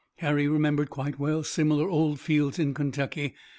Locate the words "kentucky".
2.73-3.35